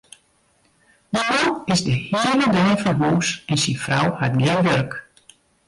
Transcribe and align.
Dy 1.13 1.21
man 1.27 1.73
is 1.75 1.81
de 1.89 1.93
hiele 2.07 2.47
dei 2.57 2.73
fan 2.83 3.01
hûs 3.07 3.29
en 3.51 3.57
syn 3.63 3.81
frou 3.83 4.07
hat 4.19 4.33
gjin 4.39 4.61
wurk. 4.65 4.91